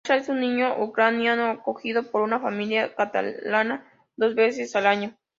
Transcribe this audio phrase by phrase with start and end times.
[0.03, 3.85] Sasha es un niño ucraniano acogido por una familia catalana
[4.17, 5.15] dos veces al año.